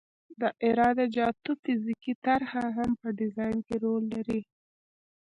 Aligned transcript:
د 0.39 0.41
عراده 0.65 1.05
جاتو 1.15 1.51
فزیکي 1.63 2.13
طرح 2.25 2.51
هم 2.77 2.91
په 3.01 3.07
ډیزاین 3.19 3.57
کې 3.67 3.75
رول 3.85 4.03
لري 4.13 4.41